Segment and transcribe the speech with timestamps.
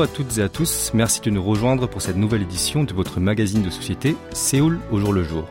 [0.00, 3.20] À toutes et à tous, merci de nous rejoindre pour cette nouvelle édition de votre
[3.20, 5.44] magazine de société Séoul au jour le jour.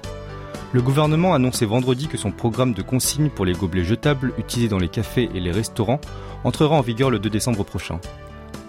[0.73, 4.67] Le gouvernement a annoncé vendredi que son programme de consigne pour les gobelets jetables utilisés
[4.67, 6.02] dans les cafés et les restaurants
[6.44, 7.99] entrera en vigueur le 2 décembre prochain.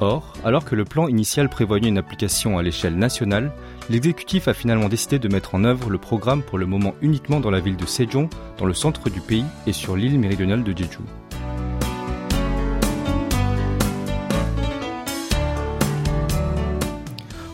[0.01, 3.51] Or, alors que le plan initial prévoyait une application à l'échelle nationale,
[3.89, 7.51] l'exécutif a finalement décidé de mettre en œuvre le programme pour le moment uniquement dans
[7.51, 8.29] la ville de Sejong,
[8.59, 11.01] dans le centre du pays et sur l'île méridionale de Jeju.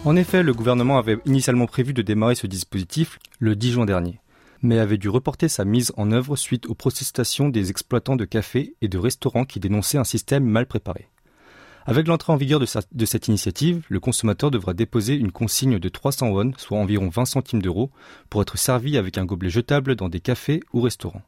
[0.06, 4.20] En effet, le gouvernement avait initialement prévu de démarrer ce dispositif le 10 juin dernier,
[4.62, 8.76] mais avait dû reporter sa mise en œuvre suite aux protestations des exploitants de cafés
[8.82, 11.08] et de restaurants qui dénonçaient un système mal préparé.
[11.86, 16.28] Avec l'entrée en vigueur de, cette initiative, le consommateur devra déposer une consigne de 300
[16.28, 17.90] won, soit environ 20 centimes d'euros,
[18.30, 21.22] pour être servi avec un gobelet jetable dans des cafés ou restaurants.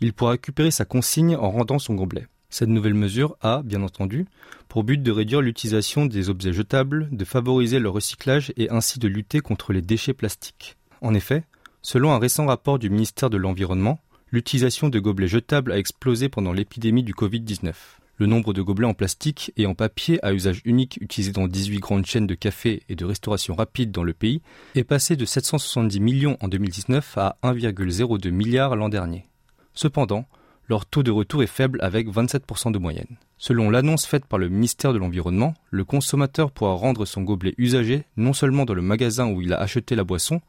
[0.00, 2.26] Il pourra récupérer sa consigne en rendant son gobelet.
[2.52, 4.26] Cette nouvelle mesure a, bien entendu,
[4.68, 9.08] pour but de réduire l'utilisation des objets jetables, de favoriser leur recyclage et ainsi de
[9.08, 10.76] lutter contre les déchets plastiques.
[11.00, 11.44] En effet,
[11.80, 14.00] selon un récent rapport du ministère de l'Environnement,
[14.32, 17.72] l'utilisation de gobelets jetables a explosé pendant l'épidémie du Covid-19.
[18.18, 21.78] Le nombre de gobelets en plastique et en papier à usage unique utilisés dans 18
[21.78, 24.42] grandes chaînes de café et de restauration rapide dans le pays
[24.74, 29.24] est passé de 770 millions en 2019 à 1,02 milliard l'an dernier.
[29.72, 30.26] Cependant,
[30.72, 33.18] leur taux de retour est faible avec 27% de moyenne.
[33.36, 38.04] Selon l'annonce faite par le ministère de l'Environnement, le consommateur pourra rendre son gobelet usagé
[38.16, 40.40] non seulement dans le magasin où il a acheté la boisson,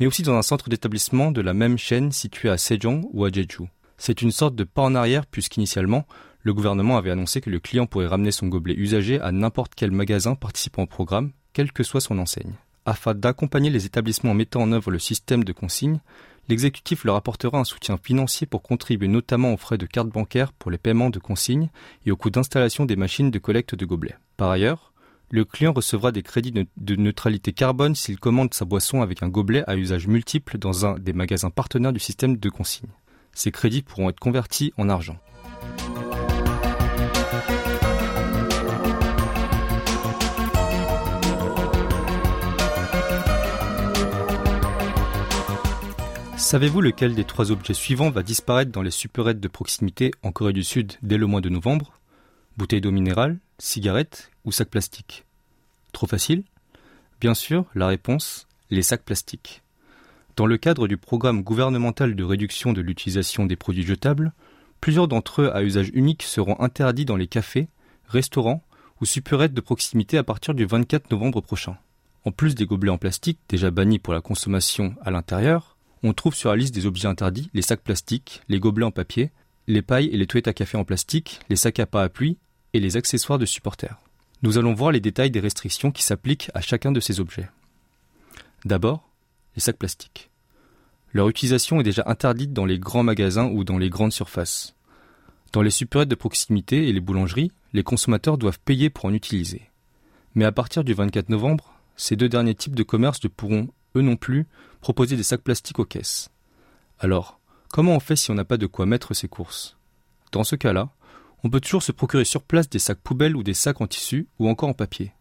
[0.00, 3.30] mais aussi dans un centre d'établissement de la même chaîne situé à Sejong ou à
[3.30, 3.68] Jeju.
[3.98, 6.06] C'est une sorte de pas en arrière puisqu'initialement,
[6.42, 9.92] le gouvernement avait annoncé que le client pourrait ramener son gobelet usagé à n'importe quel
[9.92, 12.54] magasin participant au programme, quelle que soit son enseigne.
[12.84, 16.00] Afin d'accompagner les établissements mettant en œuvre le système de consigne,
[16.48, 20.70] l'exécutif leur apportera un soutien financier pour contribuer notamment aux frais de carte bancaire pour
[20.70, 21.68] les paiements de consignes
[22.06, 24.16] et aux coûts d'installation des machines de collecte de gobelets.
[24.36, 24.92] Par ailleurs,
[25.30, 29.62] le client recevra des crédits de neutralité carbone s'il commande sa boisson avec un gobelet
[29.66, 32.88] à usage multiple dans un des magasins partenaires du système de consigne.
[33.32, 35.18] Ces crédits pourront être convertis en argent.
[46.48, 50.54] Savez-vous lequel des trois objets suivants va disparaître dans les supérettes de proximité en Corée
[50.54, 52.00] du Sud dès le mois de novembre?
[52.56, 55.26] Bouteille d'eau minérale, cigarettes ou sacs plastiques
[55.92, 56.44] Trop facile?
[57.20, 59.62] Bien sûr, la réponse, les sacs plastiques.
[60.36, 64.32] Dans le cadre du programme gouvernemental de réduction de l'utilisation des produits jetables,
[64.80, 67.68] plusieurs d'entre eux à usage unique seront interdits dans les cafés,
[68.06, 68.64] restaurants
[69.02, 71.76] ou supérettes de proximité à partir du 24 novembre prochain.
[72.24, 76.34] En plus des gobelets en plastique déjà bannis pour la consommation à l'intérieur, on trouve
[76.34, 79.30] sur la liste des objets interdits les sacs plastiques, les gobelets en papier,
[79.66, 82.38] les pailles et les toilettes à café en plastique, les sacs à parapluie
[82.72, 83.98] et les accessoires de supporters.
[84.42, 87.48] Nous allons voir les détails des restrictions qui s'appliquent à chacun de ces objets.
[88.64, 89.10] D'abord,
[89.56, 90.30] les sacs plastiques.
[91.12, 94.74] Leur utilisation est déjà interdite dans les grands magasins ou dans les grandes surfaces.
[95.52, 99.62] Dans les supérettes de proximité et les boulangeries, les consommateurs doivent payer pour en utiliser.
[100.34, 104.02] Mais à partir du 24 novembre, ces deux derniers types de commerce ne pourront eux
[104.02, 104.46] non plus,
[104.80, 106.30] proposer des sacs plastiques aux caisses.
[106.98, 107.40] Alors,
[107.70, 109.76] comment on fait si on n'a pas de quoi mettre ses courses?
[110.32, 110.90] Dans ce cas-là,
[111.44, 114.28] on peut toujours se procurer sur place des sacs poubelles ou des sacs en tissu
[114.38, 115.12] ou encore en papier.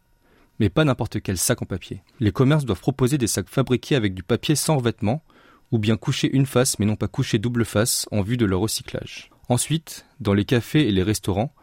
[0.59, 2.01] Mais pas n'importe quel sac en papier.
[2.19, 5.23] Les commerces doivent proposer des sacs fabriqués avec du papier sans revêtement,
[5.71, 8.61] ou bien coucher une face mais non pas coucher double face en vue de leur
[8.61, 9.29] recyclage.
[9.49, 11.53] Ensuite, dans les cafés et les restaurants,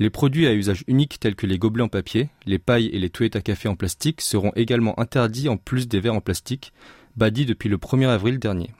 [0.00, 3.10] les produits à usage unique tels que les gobelets en papier, les pailles et les
[3.10, 6.72] toilettes à café en plastique seront également interdits en plus des verres en plastique,
[7.16, 8.70] badis depuis le 1er avril dernier.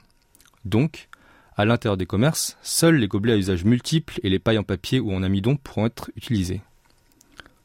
[0.65, 1.11] Donc,
[1.59, 4.99] à l'intérieur des commerces, seuls les gobelets à usage multiple et les pailles en papier
[4.99, 6.63] ou en amidon pourront être utilisés.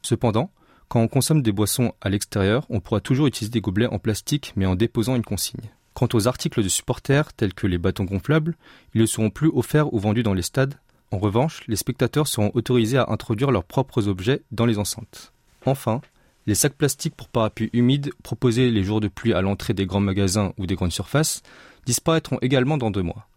[0.02, 0.50] Cependant,
[0.88, 4.52] quand on consomme des boissons à l'extérieur, on pourra toujours utiliser des gobelets en plastique
[4.54, 5.70] mais en déposant une consigne.
[5.94, 8.54] Quant aux articles de supporters tels que les bâtons gonflables,
[8.94, 10.74] ils ne seront plus offerts ou vendus dans les stades,
[11.12, 15.32] en revanche, les spectateurs seront autorisés à introduire leurs propres objets dans les enceintes.
[15.64, 16.00] Enfin,
[16.46, 20.00] les sacs plastiques pour parapluies humides proposés les jours de pluie à l'entrée des grands
[20.00, 21.42] magasins ou des grandes surfaces
[21.84, 23.28] disparaîtront également dans deux mois.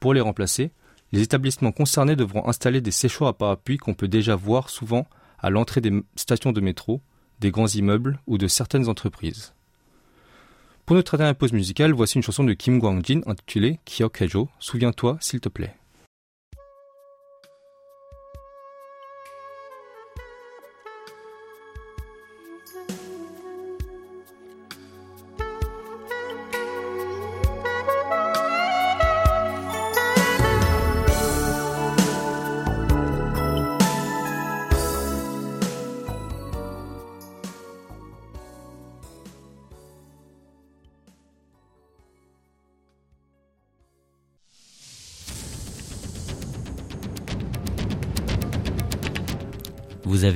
[0.00, 0.72] Pour les remplacer,
[1.12, 5.06] les établissements concernés devront installer des séchoirs à parapluies qu'on peut déjà voir souvent
[5.38, 7.00] à l'entrée des stations de métro,
[7.40, 9.52] des grands immeubles ou de certaines entreprises.
[10.86, 15.40] Pour notre dernière pause musicale, voici une chanson de Kim Kwang-jin intitulée Kyokhejo, Souviens-toi s'il
[15.40, 15.76] te plaît.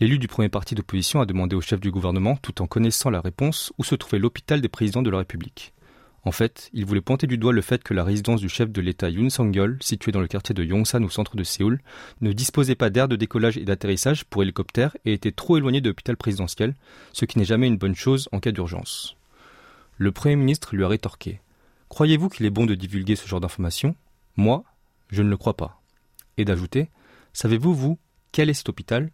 [0.00, 3.22] L'élu du premier parti d'opposition a demandé au chef du gouvernement, tout en connaissant la
[3.22, 5.72] réponse, où se trouvait l'hôpital des présidents de la République.
[6.24, 8.82] En fait, il voulait pointer du doigt le fait que la résidence du chef de
[8.82, 11.80] l'État Yoon Song-yeol, située dans le quartier de Yongsan au centre de Séoul,
[12.20, 15.88] ne disposait pas d'air de décollage et d'atterrissage pour hélicoptère et était trop éloignée de
[15.88, 16.74] l'hôpital présidentiel,
[17.14, 19.16] ce qui n'est jamais une bonne chose en cas d'urgence.
[19.96, 21.40] Le Premier ministre lui a rétorqué
[21.88, 23.94] Croyez-vous qu'il est bon de divulguer ce genre d'informations?
[24.36, 24.64] Moi,
[25.10, 25.82] je ne le crois pas.
[26.36, 26.90] Et d'ajouter
[27.32, 27.98] Savez-vous, vous,
[28.32, 29.10] quel est cet hôpital?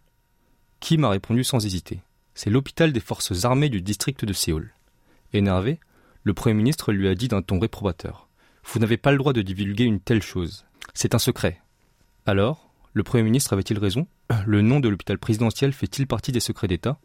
[0.79, 2.01] Qui m'a répondu sans hésiter?
[2.33, 4.73] C'est l'hôpital des forces armées du district de Séoul.
[5.33, 5.79] Énervé,
[6.23, 8.29] le Premier ministre lui a dit d'un ton réprobateur
[8.65, 10.65] Vous n'avez pas le droit de divulguer une telle chose.
[10.93, 11.61] C'est un secret.
[12.25, 14.07] Alors, le Premier ministre avait-il raison?
[14.45, 16.99] Le nom de l'hôpital présidentiel fait-il partie des secrets d'État?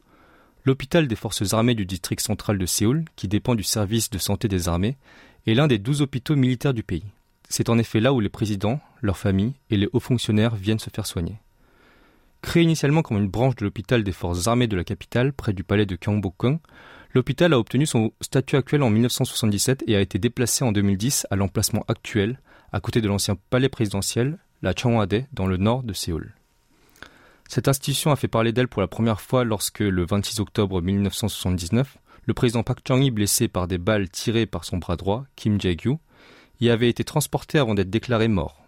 [0.65, 4.49] L'hôpital des forces armées du district central de Séoul, qui dépend du service de santé
[4.49, 4.97] des armées,
[5.46, 7.04] est l'un des douze hôpitaux militaires du pays.
[7.48, 10.90] C'est en effet là où les présidents, leurs familles et les hauts fonctionnaires viennent se
[10.90, 11.37] faire soigner.
[12.43, 15.64] Créé initialement comme une branche de l'hôpital des forces armées de la capitale, près du
[15.64, 16.58] palais de Gyeongbokgung,
[17.14, 21.37] l'hôpital a obtenu son statut actuel en 1977 et a été déplacé en 2010 à
[21.37, 22.40] l'emplacement actuel,
[22.72, 26.34] à côté de l'ancien palais présidentiel, la Changwade, dans le nord de Séoul.
[27.48, 31.98] Cette institution a fait parler d'elle pour la première fois lorsque, le 26 octobre 1979,
[32.26, 35.96] le président Park Chung-hee, blessé par des balles tirées par son bras droit, Kim Jae-gyu,
[36.61, 38.64] y avait été transporté avant d'être déclaré mort.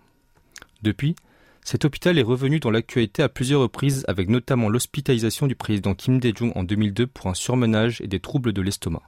[0.82, 1.16] Depuis,
[1.64, 6.20] cet hôpital est revenu dans l'actualité à plusieurs reprises avec notamment l'hospitalisation du président Kim
[6.20, 9.02] Dae-jung en 2002 pour un surmenage et des troubles de l'estomac.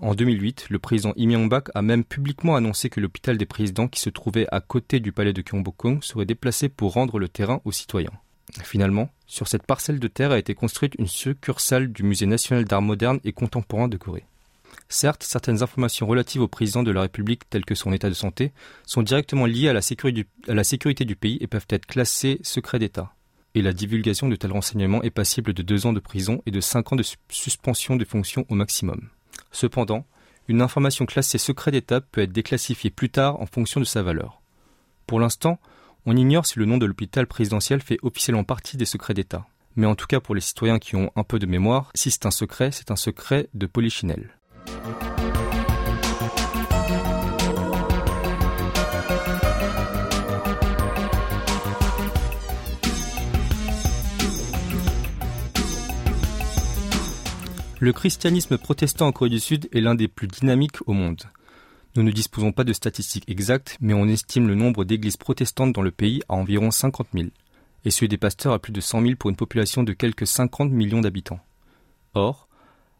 [0.00, 4.00] En 2008, le président Lee Myung-bak a même publiquement annoncé que l'hôpital des présidents qui
[4.00, 7.72] se trouvait à côté du palais de Gyeongbokgung serait déplacé pour rendre le terrain aux
[7.72, 8.12] citoyens.
[8.62, 12.82] Finalement, sur cette parcelle de terre a été construite une succursale du Musée national d'art
[12.82, 14.26] moderne et contemporain de Corée.
[14.88, 18.52] Certes, certaines informations relatives au président de la République, telles que son état de santé,
[18.86, 23.12] sont directement liées à la, sécurité du, pays et peuvent être classées secret d'État.
[23.54, 26.60] Et la divulgation de tels renseignements est passible de deux ans de prison et de
[26.60, 29.08] cinq ans de suspension de fonction au maximum.
[29.52, 30.06] Cependant,
[30.48, 34.42] une information classée secret d'État peut être déclassifiée plus tard en fonction de sa valeur.
[35.06, 35.58] Pour l'instant,
[36.06, 39.46] on ignore si le nom de l'hôpital présidentiel fait officiellement partie des secrets d'État.
[39.76, 42.26] Mais en tout cas pour les citoyens qui ont un peu de mémoire, si c'est
[42.26, 44.36] un secret, c'est un secret de Polichinelle.
[57.80, 61.22] Le christianisme protestant en Corée du Sud est l'un des plus dynamiques au monde.
[61.96, 65.82] Nous ne disposons pas de statistiques exactes, mais on estime le nombre d'églises protestantes dans
[65.82, 67.28] le pays à environ 50 000,
[67.84, 70.72] et celui des pasteurs à plus de 100 000 pour une population de quelques 50
[70.72, 71.38] millions d'habitants.
[72.14, 72.48] Or,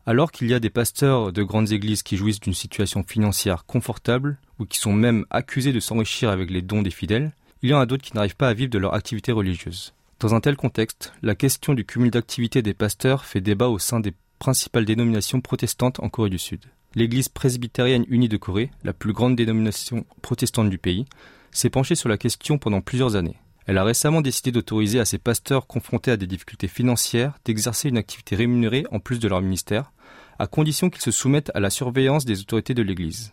[0.06, 4.38] alors qu'il y a des pasteurs de grandes églises qui jouissent d'une situation financière confortable,
[4.60, 7.32] ou qui sont même accusés de s'enrichir avec les dons des fidèles,
[7.62, 9.92] il y en a d'autres qui n'arrivent pas à vivre de leur activité religieuse.
[10.20, 13.98] Dans un tel contexte, la question du cumul d'activités des pasteurs fait débat au sein
[13.98, 16.60] des principales dénominations protestantes en Corée du Sud
[16.94, 21.06] l'Église presbytérienne unie de Corée, la plus grande dénomination protestante du pays,
[21.50, 23.36] s'est penchée sur la question pendant plusieurs années.
[23.66, 27.96] Elle a récemment décidé d'autoriser à ses pasteurs confrontés à des difficultés financières d'exercer une
[27.96, 29.92] activité rémunérée en plus de leur ministère,
[30.38, 33.32] à condition qu'ils se soumettent à la surveillance des autorités de l'Église.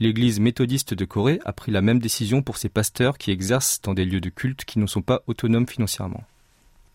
[0.00, 3.94] L'Église méthodiste de Corée a pris la même décision pour ses pasteurs qui exercent dans
[3.94, 6.22] des lieux de culte qui ne sont pas autonomes financièrement.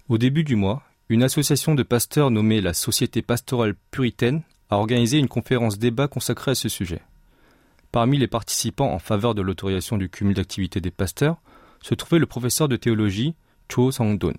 [0.07, 5.19] Au début du mois, une association de pasteurs nommée la Société pastorale puritaine a organisé
[5.19, 7.01] une conférence débat consacrée à ce sujet.
[7.91, 11.37] Parmi les participants en faveur de l'autorisation du cumul d'activité des pasteurs
[11.81, 13.35] se trouvait le professeur de théologie
[13.69, 14.33] Cho Sang-don.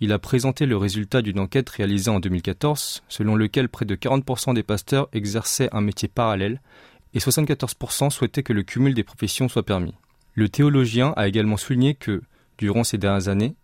[0.00, 4.54] Il a présenté le résultat d'une enquête réalisée en 2014, selon lequel près de 40%
[4.54, 6.60] des pasteurs exerçaient un métier parallèle
[7.14, 9.94] et 74% souhaitaient que le cumul des professions soit permis.
[10.34, 12.22] Le théologien a également souligné que,
[12.58, 13.56] durant ces dernières années,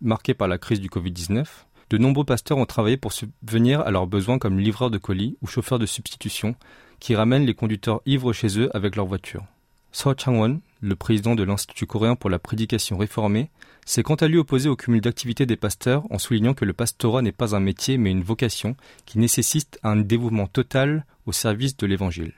[0.00, 1.44] marquées par la crise du Covid-19,
[1.90, 5.46] de nombreux pasteurs ont travaillé pour subvenir à leurs besoins comme livreurs de colis ou
[5.46, 6.56] chauffeurs de substitution,
[6.98, 9.44] qui ramènent les conducteurs ivres chez eux avec leur voiture.
[9.92, 13.50] So Changwon, le président de l'Institut coréen pour la prédication réformée,
[13.86, 17.22] s'est quant à lui opposé au cumul d'activités des pasteurs en soulignant que le pastorat
[17.22, 18.76] n'est pas un métier mais une vocation
[19.06, 22.34] qui nécessite un dévouement total au service de l'Évangile.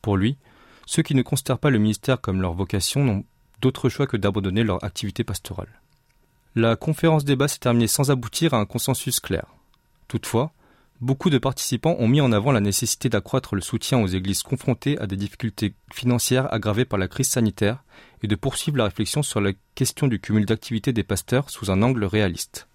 [0.00, 0.36] Pour lui,
[0.86, 3.24] ceux qui ne considèrent pas le ministère comme leur vocation n'ont
[3.60, 5.81] d'autre choix que d'abandonner leur activité pastorale.
[6.54, 9.46] La conférence débat s'est terminée sans aboutir à un consensus clair.
[10.06, 10.52] Toutefois,
[11.00, 14.98] beaucoup de participants ont mis en avant la nécessité d'accroître le soutien aux églises confrontées
[14.98, 17.82] à des difficultés financières aggravées par la crise sanitaire
[18.22, 21.80] et de poursuivre la réflexion sur la question du cumul d'activités des pasteurs sous un
[21.80, 22.68] angle réaliste.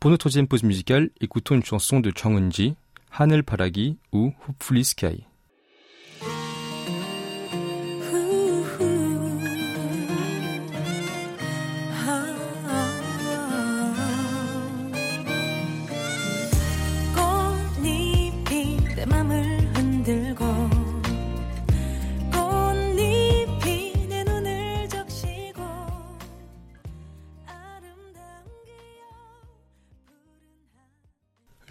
[0.00, 2.74] Pour notre deuxième pause musicale, écoutons une chanson de Chang Eun-ji,
[3.18, 5.26] Hanel Paragi ou Hopefully Sky.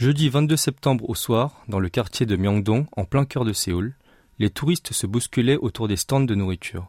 [0.02, 3.94] Jeudi 22 septembre au soir, dans le quartier de Myeongdong, en plein cœur de Séoul,
[4.40, 6.88] les touristes se bousculaient autour des stands de nourriture.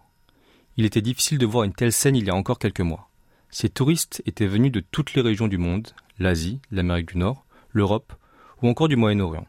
[0.78, 3.10] Il était difficile de voir une telle scène il y a encore quelques mois.
[3.50, 5.88] Ces touristes étaient venus de toutes les régions du monde,
[6.18, 8.14] l'Asie, l'Amérique du Nord, l'Europe
[8.62, 9.46] ou encore du Moyen-Orient.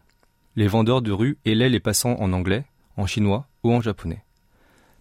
[0.58, 2.65] Les vendeurs de rue hélaient les passants en anglais,
[2.98, 4.25] en chinois ou en japonais.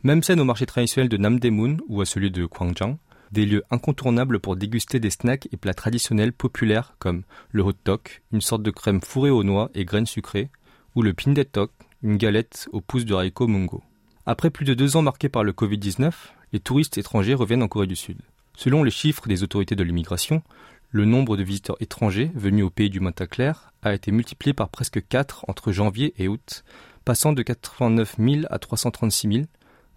[0.05, 2.97] Même scène au marché traditionnel de Namdaemun ou à celui de Gwangjang,
[3.33, 8.01] des lieux incontournables pour déguster des snacks et plats traditionnels populaires comme le hot dog,
[8.33, 10.51] une sorte de crème fourrée aux noix et graines sucrées,
[10.95, 11.71] ou le pindetok,
[12.03, 13.83] une galette aux pousses de haricot mungo.
[14.27, 16.13] Après plus de deux ans marqués par le Covid-19,
[16.53, 18.19] les touristes étrangers reviennent en Corée du Sud.
[18.55, 20.43] Selon les chiffres des autorités de l'immigration,
[20.91, 24.69] le nombre de visiteurs étrangers venus au pays du matin clair a été multiplié par
[24.69, 26.65] presque 4 entre janvier et août,
[27.07, 29.45] passant de 89 000 à 336 000,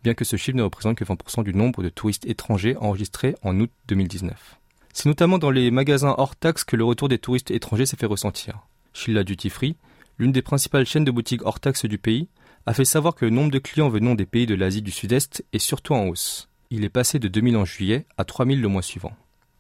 [0.06, 3.60] bien que ce chiffre ne représente que 20% du nombre de touristes étrangers enregistrés en
[3.60, 4.60] août 2019.
[4.94, 8.06] C'est notamment dans les magasins hors taxes que le retour des touristes étrangers s'est fait
[8.06, 8.60] ressentir.
[8.94, 9.78] Shilla Duty Free,
[10.20, 12.28] l'une des principales chaînes de boutiques hors taxes du pays,
[12.68, 15.44] a fait savoir que le nombre de clients venant des pays de l'Asie du Sud-Est
[15.54, 16.50] est surtout en hausse.
[16.70, 19.14] Il est passé de 2000 en juillet à 3000 le mois suivant.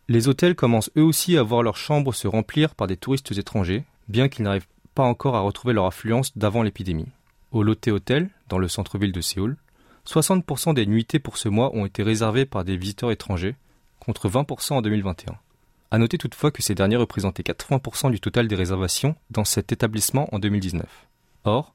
[0.09, 3.83] Les hôtels commencent eux aussi à voir leurs chambres se remplir par des touristes étrangers,
[4.09, 7.09] bien qu'ils n'arrivent pas encore à retrouver leur affluence d'avant l'épidémie.
[7.51, 9.57] Au Lotte Hotel, dans le centre-ville de Séoul,
[10.07, 13.55] 60% des nuitées pour ce mois ont été réservées par des visiteurs étrangers,
[13.99, 15.35] contre 20% en 2021.
[15.91, 20.33] À noter toutefois que ces derniers représentaient 80% du total des réservations dans cet établissement
[20.33, 20.85] en 2019.
[21.45, 21.73] Or,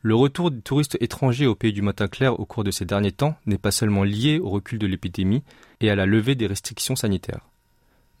[0.00, 3.12] le retour des touristes étrangers au pays du matin clair au cours de ces derniers
[3.12, 5.42] temps n'est pas seulement lié au recul de l'épidémie
[5.80, 7.48] et à la levée des restrictions sanitaires,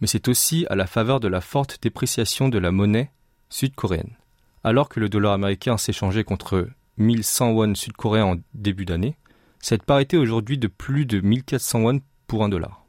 [0.00, 3.10] mais c'est aussi à la faveur de la forte dépréciation de la monnaie
[3.48, 4.16] sud-coréenne.
[4.64, 9.16] Alors que le dollar américain changé contre 1100 won sud-coréens en début d'année,
[9.60, 12.84] cette parité aujourd'hui de plus de 1400 won pour un dollar.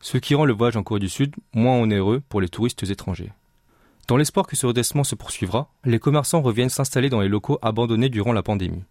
[0.00, 3.32] Ce qui rend le voyage en Corée du Sud moins onéreux pour les touristes étrangers.
[4.06, 8.10] Dans l'espoir que ce redressement se poursuivra, les commerçants reviennent s'installer dans les locaux abandonnés
[8.10, 8.84] durant la pandémie.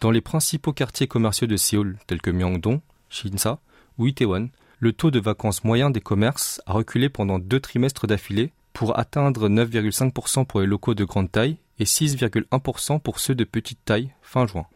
[0.00, 3.60] Dans les principaux quartiers commerciaux de Séoul, tels que Myeongdong, Shinsa
[3.98, 8.52] ou Itaewon, le taux de vacances moyen des commerces a reculé pendant deux trimestres d'affilée
[8.72, 13.84] pour atteindre 9,5% pour les locaux de grande taille et 6,1% pour ceux de petite
[13.84, 14.66] taille fin juin.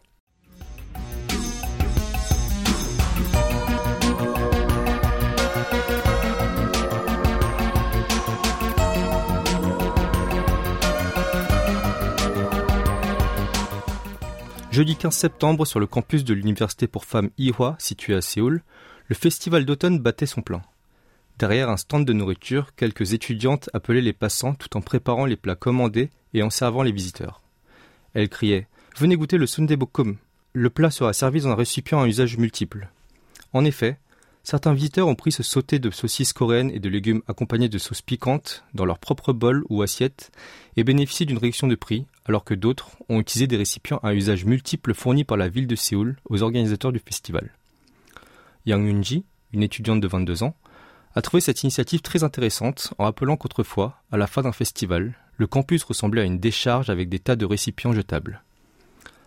[14.78, 18.62] Jeudi 15 septembre, sur le campus de l'université pour femmes Ihwa, situé à Séoul,
[19.08, 20.62] le festival d'automne battait son plein.
[21.36, 25.56] Derrière un stand de nourriture, quelques étudiantes appelaient les passants tout en préparant les plats
[25.56, 27.42] commandés et en servant les visiteurs.
[28.14, 30.16] Elles criaient Venez goûter le Sundae Bokkum.
[30.52, 32.88] Le plat sera servi dans un récipient à usage multiple.
[33.52, 33.98] En effet,
[34.48, 38.00] certains visiteurs ont pris ce sauté de saucisses coréennes et de légumes accompagnés de sauces
[38.00, 40.30] piquantes dans leur propre bol ou assiette
[40.78, 44.46] et bénéficient d'une réduction de prix, alors que d'autres ont utilisé des récipients à usage
[44.46, 47.50] multiple fournis par la ville de Séoul aux organisateurs du festival.
[48.64, 50.56] Yang Yunji, une étudiante de 22 ans,
[51.14, 55.46] a trouvé cette initiative très intéressante en rappelant qu'autrefois, à la fin d'un festival, le
[55.46, 58.42] campus ressemblait à une décharge avec des tas de récipients jetables.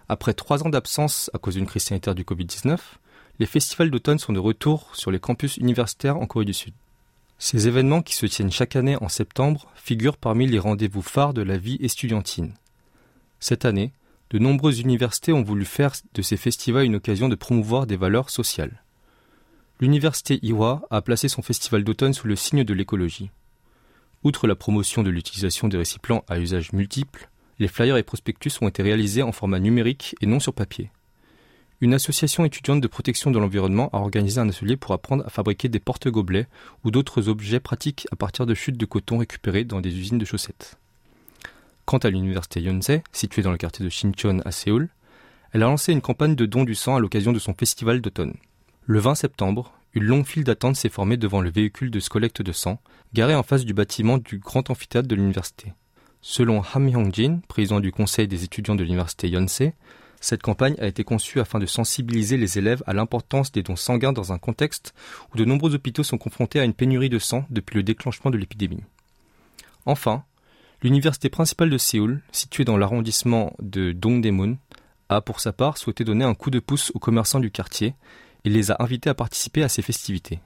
[0.10, 2.80] Après trois ans d'absence à cause d'une crise sanitaire du Covid-19,
[3.42, 6.76] les festivals d'automne sont de retour sur les campus universitaires en Corée du Sud.
[7.40, 11.42] Ces événements qui se tiennent chaque année en septembre figurent parmi les rendez-vous phares de
[11.42, 12.54] la vie estudiantine.
[13.40, 13.94] Cette année,
[14.30, 18.30] de nombreuses universités ont voulu faire de ces festivals une occasion de promouvoir des valeurs
[18.30, 18.84] sociales.
[19.80, 23.32] L'université Iwa a placé son festival d'automne sous le signe de l'écologie.
[24.24, 28.68] Outre la promotion de l'utilisation des récipients à usage multiple, les flyers et prospectus ont
[28.68, 30.92] été réalisés en format numérique et non sur papier.
[31.82, 35.68] Une association étudiante de protection de l'environnement a organisé un atelier pour apprendre à fabriquer
[35.68, 36.46] des porte-gobelets
[36.84, 40.26] ou d'autres objets pratiques à partir de chutes de coton récupérées dans des usines de
[40.26, 40.78] chaussettes.
[41.86, 44.90] Quant à l'université Yonsei, située dans le quartier de Shincheon à Séoul,
[45.54, 48.36] elle a lancé une campagne de don du sang à l'occasion de son festival d'automne.
[48.86, 52.52] Le 20 septembre, une longue file d'attente s'est formée devant le véhicule de collecte de
[52.52, 52.80] sang,
[53.16, 55.74] garé en face du bâtiment du grand amphithéâtre de l'université.
[56.22, 59.74] Selon Ham Hyung-jin, président du conseil des étudiants de l'université Yonsei,
[60.22, 64.14] cette campagne a été conçue afin de sensibiliser les élèves à l'importance des dons sanguins
[64.14, 64.94] dans un contexte
[65.34, 68.38] où de nombreux hôpitaux sont confrontés à une pénurie de sang depuis le déclenchement de
[68.38, 68.84] l'épidémie.
[69.88, 70.24] Enfin,
[70.84, 74.58] l'université principale de Séoul, située dans l'arrondissement de Dongdaemun,
[75.10, 77.96] a pour sa part souhaité donner un coup de pouce aux commerçants du quartier
[78.46, 80.40] et les a invités à participer à ces festivités.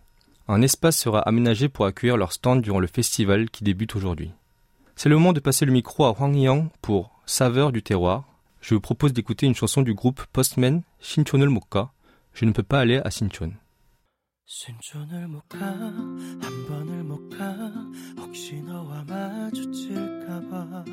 [0.48, 4.32] Un espace sera aménagé pour accueillir leur stand durant le festival qui débute aujourd'hui.
[4.96, 8.24] C'est le moment de passer le micro à Huang Yang pour Saveur du terroir,
[8.66, 11.92] je vous propose d'écouter une chanson du groupe Postman, 신촌을 못 가.
[12.34, 13.52] Je ne peux pas aller à Sinchon.
[14.48, 17.72] 신촌을 못 가, 한 번을 못 가,
[18.18, 20.84] 혹시 너와 마주칠까봐.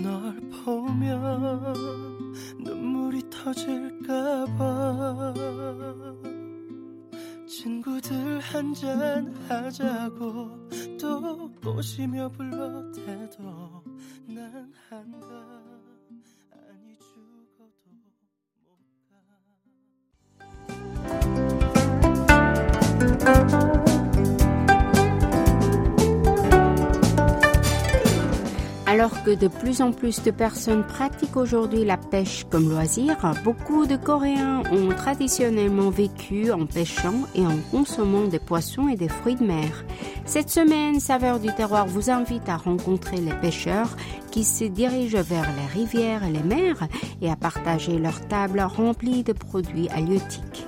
[0.00, 5.34] 널 보면 눈물이 터질까봐.
[7.48, 10.68] 친구들 한잔 하자고
[11.00, 13.82] 또 꼬시며 불러대도
[14.28, 15.55] 난 한다.
[28.96, 33.84] Alors que de plus en plus de personnes pratiquent aujourd'hui la pêche comme loisir, beaucoup
[33.84, 39.34] de Coréens ont traditionnellement vécu en pêchant et en consommant des poissons et des fruits
[39.34, 39.84] de mer.
[40.24, 43.96] Cette semaine, Saveur du terroir vous invite à rencontrer les pêcheurs
[44.30, 46.88] qui se dirigent vers les rivières et les mers
[47.20, 50.66] et à partager leurs tables remplies de produits halieutiques.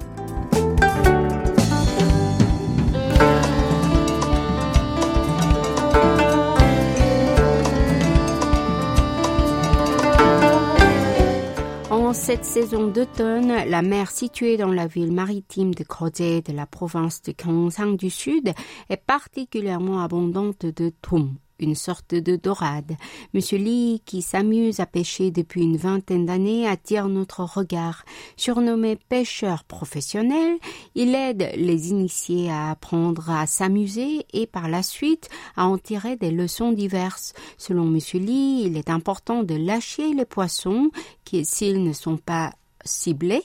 [12.08, 16.64] En cette saison d'automne, la mer située dans la ville maritime de Crozet de la
[16.64, 18.54] province de Gyeongsang du Sud
[18.88, 22.96] est particulièrement abondante de thon une sorte de dorade.
[23.34, 28.04] Monsieur Lee, qui s'amuse à pêcher depuis une vingtaine d'années, attire notre regard.
[28.36, 30.58] Surnommé pêcheur professionnel,
[30.94, 36.16] il aide les initiés à apprendre à s'amuser et par la suite à en tirer
[36.16, 37.32] des leçons diverses.
[37.56, 40.90] Selon Monsieur Lee, il est important de lâcher les poissons
[41.24, 42.52] qui, s'ils ne sont pas
[42.88, 43.42] ciblés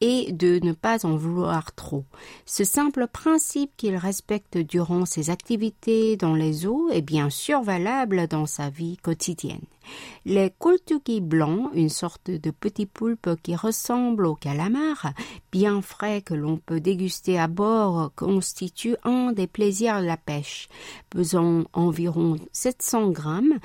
[0.00, 2.04] et de ne pas en vouloir trop.
[2.46, 8.26] Ce simple principe qu'il respecte durant ses activités dans les eaux est bien sûr valable
[8.28, 9.64] dans sa vie quotidienne.
[10.24, 15.12] Les kultuki blancs, une sorte de petit poulpe qui ressemble au calamar,
[15.52, 20.68] bien frais que l'on peut déguster à bord, constituent un des plaisirs de la pêche.
[21.10, 23.58] Pesant environ 700 grammes,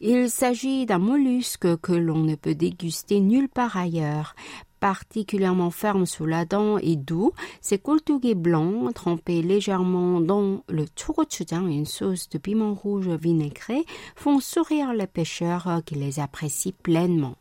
[0.00, 4.34] il s'agit d'un mollusque que l'on ne peut déguster nulle part ailleurs
[4.80, 11.66] particulièrement ferme sous la dent et doux, ces kultugi blancs trempés légèrement dans le chogochujang,
[11.68, 13.84] une sauce de piment rouge vinaigré,
[14.16, 17.36] font sourire les pêcheurs qui les apprécient pleinement.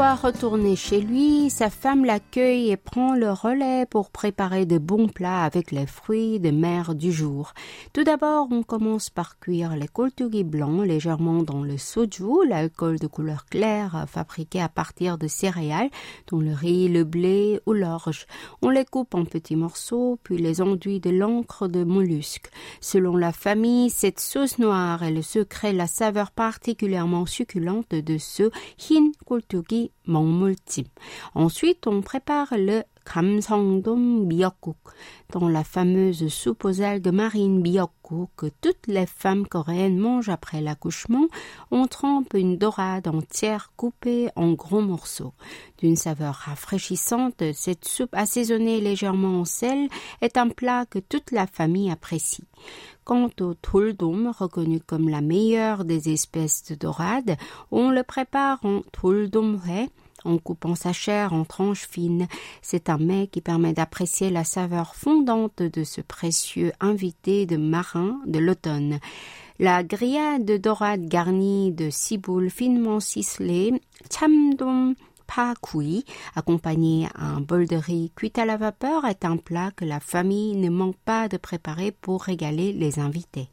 [0.00, 5.44] Retourné chez lui, sa femme l'accueille et prend le relais pour préparer de bons plats
[5.44, 7.52] avec les fruits de mer du jour.
[7.92, 13.06] Tout d'abord, on commence par cuire les koltugi blancs légèrement dans le soju, l'alcool de
[13.06, 15.90] couleur claire fabriqué à partir de céréales,
[16.28, 18.26] dont le riz, le blé ou l'orge.
[18.62, 22.50] On les coupe en petits morceaux, puis les enduit de l'encre de mollusque.
[22.80, 28.50] Selon la famille, cette sauce noire est le secret, la saveur particulièrement succulente de ce
[28.90, 29.10] hin
[31.34, 34.76] Ensuite, on prépare le Kamsangdom Miokguk,
[35.32, 40.60] dans la fameuse soupe aux algues marines Miokguk que toutes les femmes coréennes mangent après
[40.60, 41.26] l'accouchement,
[41.70, 45.32] on trempe une dorade entière coupée en gros morceaux.
[45.78, 49.88] D'une saveur rafraîchissante, cette soupe assaisonnée légèrement en sel
[50.20, 52.44] est un plat que toute la famille apprécie.
[53.04, 57.36] Quant au tuldum, reconnu comme la meilleure des espèces de dorade,
[57.70, 58.82] on le prépare en
[60.24, 62.26] en coupant sa chair en tranches fines.
[62.62, 68.20] C'est un mets qui permet d'apprécier la saveur fondante de ce précieux invité de marin
[68.26, 68.98] de l'automne.
[69.58, 73.74] La grillade de dorade garnie de ciboules finement ciselées,
[74.10, 74.94] chamdom
[75.26, 76.04] pa kui,
[76.34, 80.00] accompagné à un bol de riz cuit à la vapeur, est un plat que la
[80.00, 83.48] famille ne manque pas de préparer pour régaler les invités.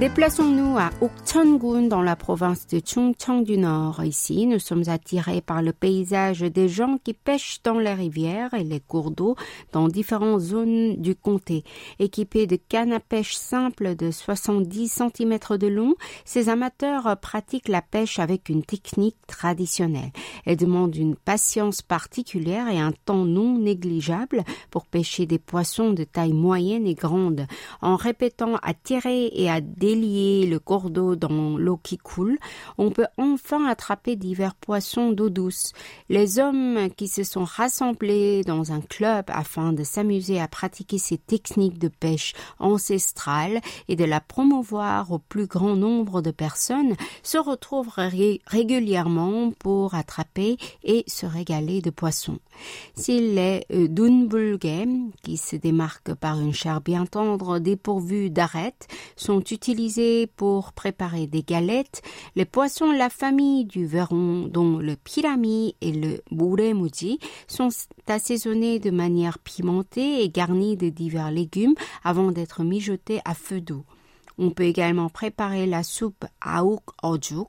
[0.00, 4.04] Déplaçons-nous à Ukcheongun dans la province de Chungcheong du Nord.
[4.04, 8.62] Ici, nous sommes attirés par le paysage des gens qui pêchent dans les rivières et
[8.62, 9.34] les cours d'eau
[9.72, 11.64] dans différentes zones du comté.
[11.98, 17.82] Équipés de cannes à pêche simples de 70 cm de long, ces amateurs pratiquent la
[17.82, 20.12] pêche avec une technique traditionnelle.
[20.46, 26.04] Elle demande une patience particulière et un temps non négligeable pour pêcher des poissons de
[26.04, 27.48] taille moyenne et grande.
[27.82, 32.38] En répétant à tirer et à délier le cordeau dans l'eau qui coule,
[32.76, 35.72] on peut enfin attraper divers poissons d'eau douce.
[36.10, 41.16] Les hommes qui se sont rassemblés dans un club afin de s'amuser à pratiquer ces
[41.16, 47.38] techniques de pêche ancestrale et de la promouvoir au plus grand nombre de personnes se
[47.38, 47.92] retrouvent
[48.46, 52.40] régulièrement pour attraper et se régaler de poissons.
[52.94, 54.58] S'il est euh, Dunbulge,
[55.22, 59.77] qui se démarque par une chair bien tendre dépourvue d'arêtes, sont utilisés
[60.34, 62.02] pour préparer des galettes.
[62.34, 66.20] Les poissons de la famille du verron, dont le pirami et le
[66.74, 67.68] muji, sont
[68.08, 73.84] assaisonnés de manière pimentée et garnis de divers légumes avant d'être mijotés à feu doux.
[74.36, 77.48] On peut également préparer la soupe aouk ojuk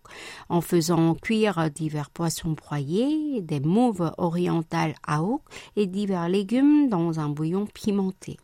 [0.49, 5.41] en faisant cuire divers poissons broyés, des mauves orientales aouk
[5.75, 8.37] et divers légumes dans un bouillon pimenté.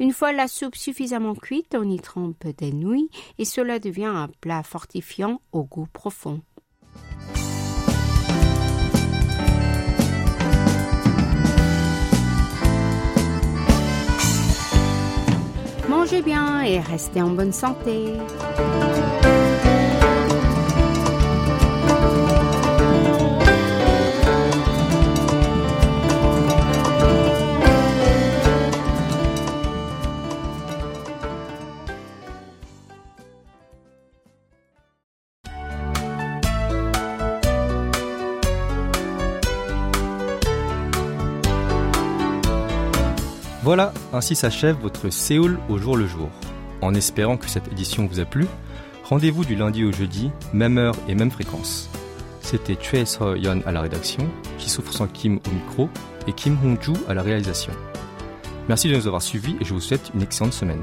[0.00, 4.28] Une fois la soupe suffisamment cuite, on y trempe des nouilles et cela devient un
[4.40, 6.40] plat fortifiant au goût profond.
[15.88, 18.12] Mangez bien et restez en bonne santé.
[44.18, 46.28] Ainsi s'achève votre Séoul au jour le jour.
[46.82, 48.46] En espérant que cette édition vous a plu,
[49.04, 51.88] rendez-vous du lundi au jeudi, même heure et même fréquence.
[52.40, 54.28] C'était Chue So-yeon à la rédaction,
[54.58, 55.88] souffre sans Kim au micro
[56.26, 57.72] et Kim Hong-ju à la réalisation.
[58.68, 60.82] Merci de nous avoir suivis et je vous souhaite une excellente semaine.